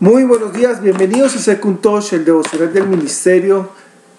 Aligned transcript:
Muy 0.00 0.24
buenos 0.24 0.54
días, 0.54 0.80
bienvenidos 0.80 1.36
a 1.36 1.38
Secuntosh, 1.38 2.14
el 2.14 2.24
devocional 2.24 2.72
del 2.72 2.88
Ministerio 2.88 3.68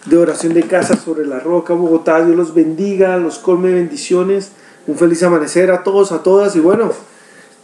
de 0.06 0.16
Oración 0.16 0.54
de 0.54 0.62
Casa 0.62 0.96
sobre 0.96 1.26
la 1.26 1.40
Roca, 1.40 1.74
Bogotá. 1.74 2.24
Dios 2.24 2.38
los 2.38 2.54
bendiga, 2.54 3.18
los 3.18 3.40
colme 3.40 3.74
bendiciones. 3.74 4.52
Un 4.86 4.96
feliz 4.96 5.24
amanecer 5.24 5.72
a 5.72 5.82
todos, 5.82 6.12
a 6.12 6.22
todas. 6.22 6.56
Y 6.56 6.60
bueno, 6.60 6.94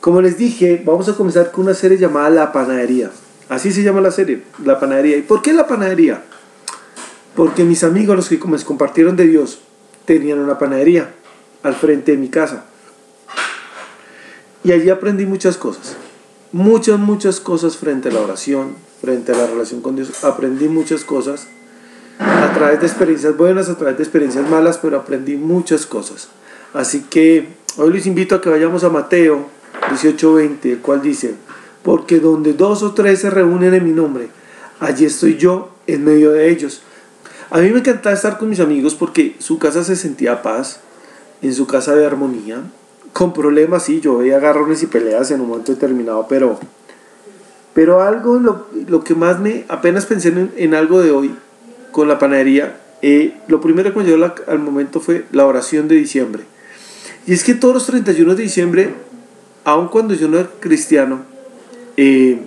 como 0.01 0.19
les 0.19 0.35
dije, 0.35 0.81
vamos 0.83 1.07
a 1.09 1.13
comenzar 1.13 1.51
con 1.51 1.65
una 1.65 1.75
serie 1.75 1.99
llamada 1.99 2.31
La 2.31 2.51
Panadería. 2.51 3.11
Así 3.49 3.71
se 3.71 3.83
llama 3.83 4.01
la 4.01 4.09
serie, 4.09 4.41
La 4.65 4.79
Panadería. 4.79 5.17
¿Y 5.17 5.21
por 5.21 5.43
qué 5.43 5.53
la 5.53 5.67
panadería? 5.67 6.23
Porque 7.35 7.65
mis 7.65 7.83
amigos, 7.83 8.15
los 8.15 8.29
que 8.29 8.39
me 8.47 8.57
compartieron 8.63 9.15
de 9.15 9.27
Dios, 9.27 9.59
tenían 10.05 10.39
una 10.39 10.57
panadería 10.57 11.13
al 11.61 11.75
frente 11.75 12.13
de 12.13 12.17
mi 12.17 12.29
casa. 12.29 12.65
Y 14.63 14.71
allí 14.71 14.89
aprendí 14.89 15.27
muchas 15.27 15.55
cosas 15.55 15.97
muchas, 16.51 16.99
muchas 16.99 17.39
cosas 17.39 17.77
frente 17.77 18.09
a 18.09 18.11
la 18.11 18.21
oración, 18.21 18.75
frente 19.01 19.31
a 19.31 19.35
la 19.35 19.47
relación 19.47 19.81
con 19.81 19.95
Dios. 19.95 20.23
Aprendí 20.23 20.67
muchas 20.67 21.03
cosas 21.03 21.47
a 22.19 22.53
través 22.53 22.79
de 22.79 22.87
experiencias 22.87 23.37
buenas, 23.37 23.69
a 23.69 23.77
través 23.77 23.97
de 23.97 24.03
experiencias 24.03 24.49
malas, 24.49 24.77
pero 24.77 24.97
aprendí 24.97 25.35
muchas 25.35 25.85
cosas. 25.85 26.29
Así 26.73 27.05
que 27.09 27.47
hoy 27.77 27.93
les 27.93 28.05
invito 28.05 28.35
a 28.35 28.41
que 28.41 28.49
vayamos 28.49 28.83
a 28.83 28.89
Mateo 28.89 29.47
18:20, 29.89 30.71
el 30.71 30.79
cual 30.79 31.01
dice, 31.01 31.35
porque 31.83 32.19
donde 32.19 32.53
dos 32.53 32.83
o 32.83 32.93
tres 32.93 33.21
se 33.21 33.29
reúnen 33.29 33.73
en 33.73 33.83
mi 33.83 33.91
nombre, 33.91 34.29
allí 34.79 35.05
estoy 35.05 35.37
yo 35.37 35.69
en 35.85 36.03
medio 36.03 36.31
de 36.31 36.49
ellos. 36.49 36.81
A 37.49 37.59
mí 37.59 37.69
me 37.69 37.79
encantaba 37.79 38.13
estar 38.13 38.37
con 38.37 38.49
mis 38.49 38.59
amigos 38.59 38.93
porque 38.93 39.35
su 39.39 39.57
casa 39.57 39.83
se 39.83 39.95
sentía 39.95 40.41
paz, 40.41 40.81
en 41.41 41.53
su 41.53 41.67
casa 41.67 41.95
de 41.95 42.05
armonía, 42.05 42.61
con 43.17 43.33
problemas, 43.33 43.81
sí, 43.81 43.99
yo 43.99 44.19
veía 44.19 44.37
agarrones 44.37 44.83
y 44.83 44.85
peleas 44.85 45.31
en 45.31 45.41
un 45.41 45.47
momento 45.47 45.73
determinado, 45.73 46.27
pero, 46.29 46.59
pero 47.73 48.03
algo, 48.03 48.37
lo, 48.37 48.67
lo 48.87 49.03
que 49.03 49.15
más 49.15 49.39
me, 49.39 49.65
apenas 49.69 50.05
pensé 50.05 50.31
en, 50.55 50.75
algo 50.75 51.01
de 51.01 51.09
hoy 51.09 51.33
con 51.89 52.07
la 52.07 52.19
panadería, 52.19 52.79
eh, 53.01 53.33
lo 53.47 53.59
primero 53.59 53.91
que 53.91 53.97
me 53.97 54.05
llegó 54.05 54.31
al 54.45 54.59
momento 54.59 54.99
fue 54.99 55.25
la 55.31 55.47
oración 55.47 55.87
de 55.87 55.95
diciembre. 55.95 56.43
Y 57.25 57.33
es 57.33 57.43
que 57.43 57.55
todos 57.55 57.73
los 57.73 57.87
31 57.87 58.35
de 58.35 58.43
diciembre, 58.43 58.93
aun 59.63 59.87
cuando 59.87 60.13
yo 60.13 60.27
no 60.27 60.37
era 60.37 60.49
cristiano, 60.59 61.21
eh, 61.97 62.39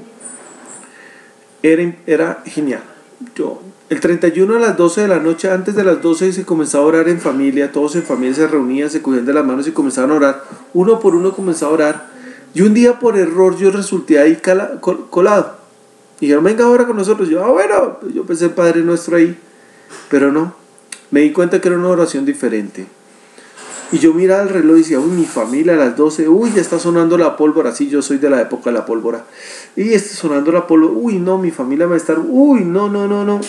era, 1.64 1.96
era 2.06 2.42
genial. 2.46 2.84
Yo 3.34 3.60
el 3.90 3.98
31 3.98 4.54
a 4.54 4.60
las 4.60 4.76
12 4.76 5.00
de 5.00 5.08
la 5.08 5.18
noche, 5.18 5.50
antes 5.50 5.74
de 5.74 5.82
las 5.82 6.00
12 6.00 6.32
se 6.32 6.44
comenzaba 6.44 6.84
a 6.84 6.86
orar 6.86 7.08
en 7.08 7.20
familia, 7.20 7.72
todos 7.72 7.96
en 7.96 8.04
familia 8.04 8.34
se 8.36 8.46
reunían, 8.46 8.88
se 8.88 9.02
cogían 9.02 9.26
de 9.26 9.32
las 9.32 9.44
manos 9.44 9.66
y 9.66 9.72
comenzaban 9.72 10.12
a 10.12 10.14
orar. 10.14 10.44
Uno 10.74 11.00
por 11.00 11.16
uno 11.16 11.32
comenzaba 11.32 11.72
a 11.72 11.74
orar. 11.74 12.10
Y 12.54 12.62
un 12.62 12.72
día 12.72 13.00
por 13.00 13.18
error 13.18 13.56
yo 13.56 13.72
resulté 13.72 14.20
ahí 14.20 14.40
colado. 15.10 15.56
Y 16.20 16.26
dijeron, 16.26 16.44
venga 16.44 16.66
ahora 16.66 16.86
con 16.86 16.96
nosotros. 16.96 17.28
Yo, 17.28 17.44
ah, 17.44 17.50
bueno, 17.50 17.98
yo 18.14 18.24
pensé 18.24 18.48
Padre 18.48 18.82
Nuestro 18.82 19.16
ahí. 19.16 19.36
Pero 20.08 20.30
no, 20.30 20.54
me 21.10 21.22
di 21.22 21.32
cuenta 21.32 21.60
que 21.60 21.66
era 21.66 21.76
una 21.76 21.88
oración 21.88 22.24
diferente. 22.24 22.86
Y 23.92 23.98
yo 23.98 24.14
miraba 24.14 24.42
el 24.42 24.50
reloj 24.50 24.76
y 24.76 24.80
decía, 24.80 25.00
uy, 25.00 25.10
mi 25.10 25.24
familia 25.24 25.74
a 25.74 25.76
las 25.76 25.96
12, 25.96 26.28
uy, 26.28 26.52
ya 26.54 26.60
está 26.60 26.78
sonando 26.78 27.18
la 27.18 27.36
pólvora. 27.36 27.74
Sí, 27.74 27.88
yo 27.88 28.02
soy 28.02 28.18
de 28.18 28.30
la 28.30 28.40
época 28.40 28.70
de 28.70 28.74
la 28.74 28.86
pólvora. 28.86 29.24
Y 29.74 29.92
está 29.94 30.14
sonando 30.14 30.52
la 30.52 30.66
pólvora, 30.66 30.92
uy, 30.94 31.18
no, 31.18 31.38
mi 31.38 31.50
familia 31.50 31.86
va 31.86 31.94
a 31.94 31.96
estar, 31.96 32.18
uy, 32.20 32.64
no, 32.64 32.88
no, 32.88 33.08
no, 33.08 33.24
no. 33.24 33.40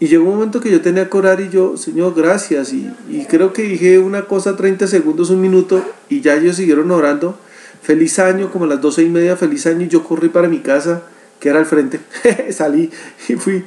Y 0.00 0.06
llegó 0.08 0.24
un 0.24 0.36
momento 0.36 0.60
que 0.60 0.70
yo 0.70 0.80
tenía 0.80 1.08
que 1.08 1.16
orar 1.16 1.40
y 1.40 1.50
yo, 1.50 1.76
Señor, 1.76 2.14
gracias. 2.14 2.72
Y, 2.72 3.26
creo 3.28 3.52
que 3.52 3.62
dije 3.62 3.98
una 3.98 4.26
cosa 4.26 4.56
30 4.56 4.86
segundos, 4.86 5.30
un 5.30 5.40
minuto, 5.40 5.82
y 6.08 6.20
ya 6.20 6.34
ellos 6.34 6.56
siguieron 6.56 6.90
orando. 6.90 7.38
Feliz 7.82 8.18
año, 8.18 8.50
como 8.50 8.64
a 8.64 8.68
las 8.68 8.80
doce 8.80 9.02
y 9.02 9.08
media, 9.08 9.36
feliz 9.36 9.66
año, 9.66 9.82
y 9.82 9.88
yo 9.88 10.04
corrí 10.04 10.30
para 10.30 10.48
mi 10.48 10.60
casa, 10.60 11.02
que 11.38 11.50
era 11.50 11.58
al 11.58 11.66
frente. 11.66 12.00
Salí 12.50 12.90
y 13.28 13.34
fui. 13.34 13.64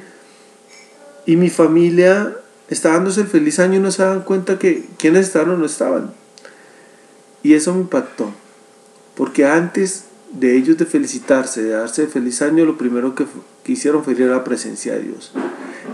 Y 1.24 1.36
mi 1.36 1.50
familia 1.50 2.36
estaba 2.70 2.96
dándose 2.96 3.22
el 3.22 3.26
feliz 3.26 3.58
año 3.58 3.76
y 3.76 3.80
no 3.80 3.90
se 3.90 4.02
daban 4.02 4.22
cuenta 4.22 4.58
que 4.58 4.86
quiénes 4.98 5.26
estaban 5.26 5.50
o 5.50 5.56
no 5.56 5.66
estaban. 5.66 6.12
Y 7.42 7.54
eso 7.54 7.74
me 7.74 7.80
impactó. 7.80 8.32
Porque 9.14 9.46
antes 9.46 10.04
de 10.32 10.56
ellos 10.56 10.76
de 10.76 10.86
felicitarse, 10.86 11.62
de 11.62 11.70
darse 11.70 12.02
el 12.02 12.08
feliz 12.08 12.42
año, 12.42 12.64
lo 12.64 12.76
primero 12.76 13.14
que, 13.14 13.26
que 13.64 13.72
hicieron 13.72 14.04
fue 14.04 14.12
ir 14.12 14.24
a 14.24 14.36
la 14.36 14.44
presencia 14.44 14.94
de 14.94 15.02
Dios. 15.02 15.32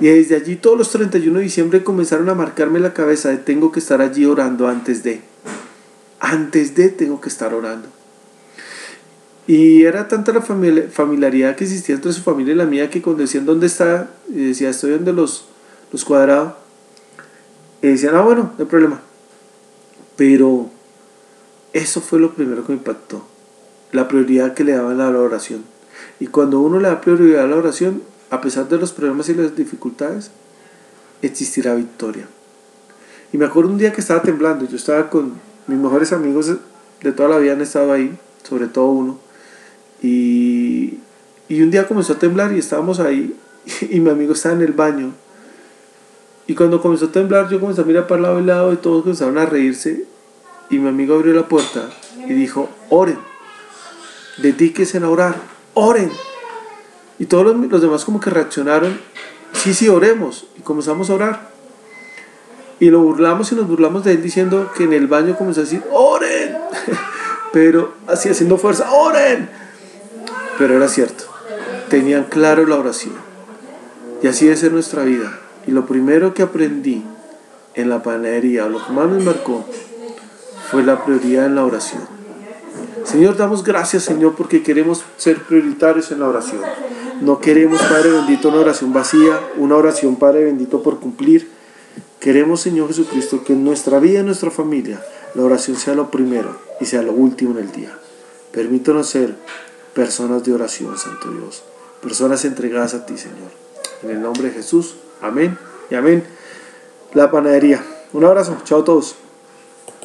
Y 0.00 0.08
desde 0.08 0.36
allí 0.36 0.56
todos 0.56 0.76
los 0.76 0.90
31 0.90 1.38
de 1.38 1.44
diciembre 1.44 1.84
comenzaron 1.84 2.28
a 2.28 2.34
marcarme 2.34 2.80
la 2.80 2.92
cabeza 2.92 3.28
de 3.28 3.36
tengo 3.36 3.70
que 3.70 3.78
estar 3.78 4.00
allí 4.00 4.24
orando 4.24 4.68
antes 4.68 5.02
de. 5.02 5.20
Antes 6.18 6.74
de 6.74 6.88
tengo 6.88 7.20
que 7.20 7.28
estar 7.28 7.54
orando. 7.54 7.88
Y 9.46 9.82
era 9.82 10.08
tanta 10.08 10.32
la 10.32 10.40
familiaridad 10.40 11.54
que 11.54 11.64
existía 11.64 11.94
entre 11.94 12.12
su 12.12 12.22
familia 12.22 12.54
y 12.54 12.56
la 12.56 12.64
mía 12.64 12.88
que 12.88 13.02
cuando 13.02 13.22
decían 13.22 13.44
dónde 13.44 13.66
está, 13.66 14.10
decía 14.26 14.70
estoy 14.70 14.92
donde 14.92 15.12
los, 15.12 15.46
los 15.92 16.04
cuadrados, 16.04 16.54
y 17.84 17.88
decían, 17.88 18.14
ah 18.14 18.22
bueno, 18.22 18.44
no 18.56 18.64
hay 18.64 18.64
problema. 18.64 18.98
Pero 20.16 20.70
eso 21.74 22.00
fue 22.00 22.18
lo 22.18 22.32
primero 22.32 22.64
que 22.64 22.72
me 22.72 22.78
impactó, 22.78 23.22
la 23.92 24.08
prioridad 24.08 24.54
que 24.54 24.64
le 24.64 24.72
daban 24.72 25.02
a 25.02 25.10
la 25.10 25.18
oración. 25.18 25.64
Y 26.18 26.28
cuando 26.28 26.60
uno 26.60 26.80
le 26.80 26.88
da 26.88 27.02
prioridad 27.02 27.44
a 27.44 27.46
la 27.46 27.56
oración, 27.56 28.02
a 28.30 28.40
pesar 28.40 28.70
de 28.70 28.78
los 28.78 28.92
problemas 28.92 29.28
y 29.28 29.34
las 29.34 29.54
dificultades, 29.54 30.30
existirá 31.20 31.74
victoria. 31.74 32.26
Y 33.34 33.36
me 33.36 33.44
acuerdo 33.44 33.68
un 33.68 33.76
día 33.76 33.92
que 33.92 34.00
estaba 34.00 34.22
temblando, 34.22 34.66
yo 34.66 34.76
estaba 34.76 35.10
con 35.10 35.34
mis 35.66 35.78
mejores 35.78 36.14
amigos 36.14 36.56
de 37.02 37.12
toda 37.12 37.28
la 37.28 37.36
vida 37.36 37.52
han 37.52 37.60
estado 37.60 37.92
ahí, 37.92 38.18
sobre 38.44 38.66
todo 38.66 38.86
uno, 38.86 39.18
y, 40.00 41.00
y 41.50 41.60
un 41.60 41.70
día 41.70 41.86
comenzó 41.86 42.14
a 42.14 42.18
temblar 42.18 42.50
y 42.54 42.60
estábamos 42.60 42.98
ahí 42.98 43.36
y 43.90 44.00
mi 44.00 44.08
amigo 44.08 44.32
estaba 44.32 44.54
en 44.54 44.62
el 44.62 44.72
baño. 44.72 45.12
Y 46.46 46.54
cuando 46.54 46.80
comenzó 46.80 47.06
a 47.06 47.12
temblar 47.12 47.48
yo 47.48 47.60
comencé 47.60 47.80
a 47.80 47.84
mirar 47.84 48.06
para 48.06 48.22
lado 48.22 48.40
y 48.40 48.44
lado 48.44 48.72
y 48.72 48.76
todos 48.76 49.02
comenzaron 49.02 49.38
a 49.38 49.46
reírse 49.46 50.04
y 50.70 50.78
mi 50.78 50.88
amigo 50.88 51.14
abrió 51.14 51.32
la 51.34 51.46
puerta 51.46 51.88
y 52.26 52.32
dijo, 52.32 52.68
oren, 52.90 53.18
dedíquense 54.38 54.98
a 54.98 55.08
orar, 55.08 55.36
oren. 55.74 56.10
Y 57.18 57.26
todos 57.26 57.44
los, 57.44 57.80
demás 57.80 58.04
como 58.04 58.20
que 58.20 58.30
reaccionaron, 58.30 58.98
sí, 59.52 59.74
sí, 59.74 59.88
oremos. 59.88 60.46
Y 60.58 60.62
comenzamos 60.62 61.10
a 61.10 61.14
orar. 61.14 61.50
Y 62.80 62.90
lo 62.90 63.00
burlamos 63.00 63.52
y 63.52 63.54
nos 63.54 63.68
burlamos 63.68 64.04
de 64.04 64.12
él 64.12 64.22
diciendo 64.22 64.70
que 64.76 64.84
en 64.84 64.92
el 64.92 65.06
baño 65.06 65.36
comenzó 65.36 65.60
a 65.60 65.64
decir, 65.64 65.82
oren. 65.92 66.56
Pero 67.52 67.94
así 68.08 68.28
haciendo 68.28 68.58
fuerza, 68.58 68.90
oren. 68.90 69.48
Pero 70.58 70.74
era 70.74 70.88
cierto. 70.88 71.24
Tenían 71.88 72.24
claro 72.24 72.66
la 72.66 72.76
oración. 72.76 73.14
Y 74.22 74.26
así 74.26 74.46
debe 74.46 74.56
ser 74.56 74.72
nuestra 74.72 75.04
vida. 75.04 75.38
Y 75.66 75.70
lo 75.70 75.86
primero 75.86 76.34
que 76.34 76.42
aprendí 76.42 77.02
en 77.74 77.88
la 77.88 78.02
panadería, 78.02 78.66
lo 78.66 78.84
que 78.84 78.92
más 78.92 79.08
me 79.08 79.22
marcó, 79.22 79.64
fue 80.70 80.82
la 80.82 81.04
prioridad 81.04 81.46
en 81.46 81.54
la 81.54 81.64
oración. 81.64 82.02
Señor, 83.04 83.36
damos 83.36 83.64
gracias, 83.64 84.04
Señor, 84.04 84.34
porque 84.34 84.62
queremos 84.62 85.04
ser 85.16 85.42
prioritarios 85.42 86.10
en 86.10 86.20
la 86.20 86.28
oración. 86.28 86.62
No 87.20 87.38
queremos, 87.38 87.80
Padre 87.82 88.10
bendito, 88.10 88.48
una 88.48 88.58
oración 88.58 88.92
vacía, 88.92 89.38
una 89.56 89.76
oración, 89.76 90.16
Padre 90.16 90.44
bendito, 90.44 90.82
por 90.82 91.00
cumplir. 91.00 91.48
Queremos, 92.18 92.60
Señor 92.60 92.88
Jesucristo, 92.88 93.44
que 93.44 93.52
en 93.52 93.64
nuestra 93.64 94.00
vida 94.00 94.20
en 94.20 94.26
nuestra 94.26 94.50
familia 94.50 95.00
la 95.34 95.42
oración 95.42 95.76
sea 95.76 95.94
lo 95.94 96.10
primero 96.10 96.56
y 96.80 96.86
sea 96.86 97.02
lo 97.02 97.12
último 97.12 97.52
en 97.58 97.66
el 97.66 97.72
día. 97.72 97.96
Permítanos 98.52 99.08
ser 99.08 99.34
personas 99.94 100.42
de 100.44 100.52
oración, 100.52 100.96
Santo 100.96 101.30
Dios. 101.30 101.62
Personas 102.00 102.44
entregadas 102.44 102.94
a 102.94 103.06
ti, 103.06 103.16
Señor. 103.18 103.50
En 104.04 104.10
el 104.10 104.20
nombre 104.20 104.48
de 104.48 104.54
Jesús. 104.54 104.96
Amén 105.22 105.56
y 105.90 105.94
amén. 105.94 106.22
La 107.14 107.30
panadería. 107.30 107.82
Un 108.12 108.24
abrazo. 108.24 108.58
Chao 108.64 108.80
a 108.80 108.84
todos. 108.84 109.16